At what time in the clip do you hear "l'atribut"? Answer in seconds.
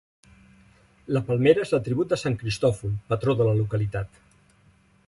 1.75-2.15